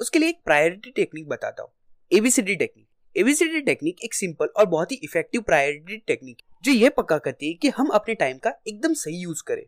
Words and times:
उसके 0.00 0.18
लिए 0.18 0.28
एक 0.28 0.40
प्रायोरिटी 0.44 0.90
टेक्निक 0.90 1.28
बताता 1.28 1.62
हूँ। 1.62 1.70
एबीसीडी 2.12 2.54
टेक्निक 2.56 2.86
एबीसीडी 3.16 3.60
टेक्निक 3.60 4.04
एक 4.04 4.14
सिंपल 4.14 4.46
और 4.48 4.66
बहुत 4.66 4.92
ही 4.92 4.96
इफ़ेक्टिव 5.04 5.40
प्रायोरिटी 5.42 5.96
टेक्निक 6.06 6.42
जो 6.64 6.72
ये 6.72 6.88
पक्का 6.90 7.18
करती 7.18 7.48
है 7.48 7.54
कि 7.54 7.68
हम 7.68 7.88
अपने 7.90 8.14
टाइम 8.14 8.38
का 8.38 8.52
एकदम 8.68 8.94
सही 8.94 9.16
यूज़ 9.16 9.42
करें। 9.46 9.62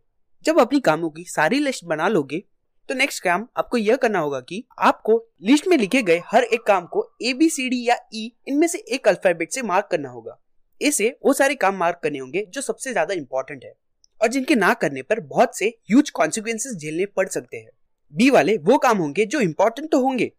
जब 0.44 0.58
अपनी 0.60 0.80
कामों 0.80 1.10
की 1.10 1.24
सारी 1.24 1.58
लिस्ट 1.60 1.84
बना 1.84 2.08
लोगे 2.08 2.42
तो 2.88 2.94
नेक्स्ट 2.94 3.22
काम 3.22 3.46
आपको 3.56 3.76
यह 3.76 3.96
करना 3.96 4.18
होगा 4.18 4.40
कि 4.40 4.62
आपको 4.80 5.16
लिस्ट 5.42 5.66
में 5.68 5.76
लिखे 5.76 6.02
गए 6.02 6.20
हर 6.26 6.44
एक 6.44 6.62
काम 6.62 6.86
को 6.86 7.08
ए 7.22 7.32
बी 7.32 7.48
सी 7.50 7.68
डी 7.68 7.82
या 7.84 7.96
ई 8.14 8.26
e, 8.26 8.48
इनमें 8.48 8.66
से 8.66 8.78
एक 8.78 9.08
अल्फ़ाबेट 9.08 9.52
से 9.52 9.62
मार्क 9.62 9.88
करना 9.90 10.08
होगा। 10.08 10.38
ऐसे 10.80 11.08
वो 11.24 11.32
सारे 11.32 11.54
काम 11.54 11.76
मार्क 11.76 12.00
करने 12.02 12.18
होंगे 12.18 12.44
जो 12.48 12.60
सबसे 12.60 12.92
ज़्यादा 12.92 13.14
इंपॉर्टेंट 13.14 13.64
है 13.64 13.72
और 14.20 14.28
जिनके 14.28 14.54
ना 14.54 14.72
करने 14.74 15.02
पर 15.02 15.20
बहुत 15.26 15.58
से 15.58 15.66
ह्यूज 15.66 16.10
कॉन्सिक्वेंसेस 16.10 16.76
झेलने 16.76 17.06
पड़ 17.06 17.28
सकते 17.28 17.56
हैं। 17.56 17.70
बी 18.14 18.28
वाले 18.30 18.56
वो 18.58 18.78
काम 18.78 18.98
होंगे 18.98 19.24
जो 19.26 19.40
इम्पोर्टेंट 19.40 19.90
तो 19.92 20.00
होंगे, 20.00 20.30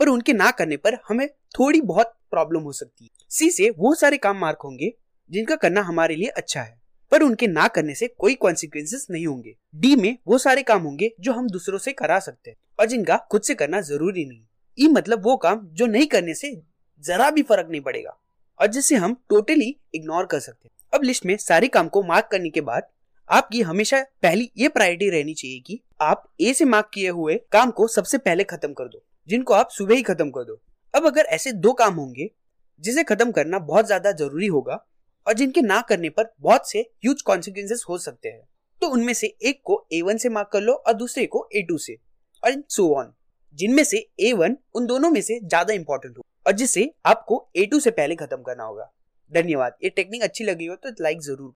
पर 0.00 0.08
उनके 0.08 0.32
ना 0.32 0.50
करने 0.50 0.76
पर 0.76 0.98
हमें 1.08 1.28
थोड़ी 1.54 1.80
बहुत 1.82 2.14
प्रॉब्लम 2.30 2.60
हो 2.60 2.72
सकती 2.72 3.04
है। 3.04 3.10
सी 3.30 3.50
से 3.50 3.70
वो 3.70 3.94
सारे 3.94 4.16
काम 4.18 4.38
मार्क 4.38 4.58
होंगे 4.64 4.92
जिनका 5.30 5.56
करना 5.56 5.80
हमारे 5.82 6.16
लिए 6.16 6.28
अच्छा 6.28 6.62
है, 6.62 6.78
पर 7.12 7.22
उनके 7.22 7.46
ना 7.46 7.66
करने 7.68 7.94
से 7.94 8.06
कोई 8.08 8.34
कॉन्सिक्वेंसेस 8.36 9.06
नहीं 9.10 9.26
होंगे। 9.26 9.54
डी 9.74 9.94
में 9.96 10.16
वो 10.26 10.38
सारे 10.38 10.62
काम 10.62 10.82
होंगे 10.82 11.10
जो 11.20 11.32
हम 11.32 11.48
दूसरों 11.48 11.78
से 11.78 11.92
करा 11.92 12.18
सकते 12.18 12.50
हैं, 12.50 12.56
और 12.78 12.86
जिनका 12.86 13.16
खुद 13.30 13.42
से 13.42 13.54
करना 13.54 13.80
ज़रूरी 13.82 14.24
नहीं। 14.24 14.42
ई 14.78 14.86
e 14.86 14.90
मतलब 14.90 15.24
वो 15.24 15.36
काम 15.36 15.66
जो 15.72 15.86
नहीं 15.86 16.06
करने 16.06 16.34
से 16.34 16.54
जरा 17.04 17.30
भी 17.30 17.42
फ़र्क 17.42 17.68
नहीं 17.70 17.80
पड़ेगा, 17.80 18.16
और 18.60 18.66
जिसे 18.66 18.96
हम 18.96 19.14
टोटली 19.28 19.74
इग्नोर 19.94 20.26
कर 20.26 20.40
सकते 20.40 20.68
हैं। 20.68 20.88
अब 20.92 21.04
लिस्ट 21.04 21.26
में 21.26 21.36
सारे 21.38 21.68
काम 21.68 21.88
को 21.88 22.02
मार्क 22.02 22.28
करने 22.32 22.50
के 22.50 22.60
बाद 22.62 22.88
आपकी 23.30 23.60
हमेशा 23.62 24.00
पहली 24.22 24.50
ये 24.58 24.68
प्रायोरिटी 24.68 25.08
रहनी 25.10 25.34
चाहिए 25.34 25.58
कि 25.60 25.78
आप 26.02 26.22
ए 26.40 26.52
से 26.54 26.64
मार्क 26.64 26.90
किए 26.94 27.08
हुए 27.10 27.34
काम 27.52 27.70
को 27.70 27.86
सबसे 27.88 28.18
पहले 28.18 28.44
खत्म 28.44 28.72
कर 28.72 28.84
दो, 28.84 29.02
जिनको 29.28 29.54
आप 29.54 29.68
सुबह 29.70 29.94
ही 29.94 30.02
खत्म 30.02 30.30
कर 30.30 30.44
दो। 30.44 30.60
अब 30.94 31.06
अगर 31.06 31.24
ऐसे 31.28 31.52
दो 31.54 31.72
काम 31.74 31.94
होंगे, 31.94 32.28
जिसे 32.82 33.02
खत्म 33.04 33.30
करना 33.32 33.58
बहुत 33.60 33.86
ज़्यादा 33.86 34.12
ज़रूरी 34.14 34.46
होगा 34.48 34.78
और 35.26 35.34
जिनके 35.34 35.62
ना 35.62 35.80
करने 35.88 36.08
पर 36.10 36.32
बहुत 36.40 36.70
से 36.70 36.80
ह्यूज 36.80 37.22
कॉन्सिक्वेंसेस 37.22 37.84
हो 37.88 37.98
सकते 38.00 38.28
हैं 38.28 38.42
तो 38.82 38.88
उनमें 38.88 39.12
से 39.14 39.26
एक 39.42 39.60
को 39.64 39.86
ए 39.92 40.00
वन 40.02 40.16
से 40.16 40.28
मार्क 40.30 40.48
कर 40.52 40.60
लो 40.60 40.72
और 40.74 40.92
दूसरे 40.94 41.26
को 41.26 41.48
ए 41.52 41.62
टू 41.62 41.78
से, 41.78 41.96
और 42.42 42.62
सो 42.68 42.92
ऑन 42.94 43.12
जिनमें 43.58 43.84
से 43.84 44.06
ए 44.20 44.32
वन 44.34 44.56
उन 44.74 44.86
दोनों 44.86 45.10
में 45.10 45.20
से 45.22 45.38
ज़्यादा 45.40 45.74
इंपॉर्टेंट 45.74 46.16
हो 46.16 46.22
और 46.46 46.52
जिसे 46.54 46.90
आपको 47.06 47.46
ए 47.56 47.66
टू 47.66 47.80
से 47.80 47.90
पहले 47.92 48.14
खत्म 48.16 48.42
करना 48.42 48.64
होगा। 48.64 48.90
धन्यवाद। 49.32 49.76
ये 49.84 49.90
टेक्निक 49.90 50.22
अच्छी 50.22 50.44
लगी 50.44 50.66
हो 50.66 50.74
तो 50.76 50.90
लाइक 51.00 51.20
ज़रूर 51.22 51.48